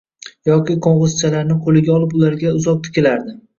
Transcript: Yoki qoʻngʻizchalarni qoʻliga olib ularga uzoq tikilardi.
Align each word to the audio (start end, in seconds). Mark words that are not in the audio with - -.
Yoki 0.49 0.77
qoʻngʻizchalarni 0.85 1.59
qoʻliga 1.67 1.95
olib 1.99 2.19
ularga 2.23 2.57
uzoq 2.63 2.83
tikilardi. 2.91 3.41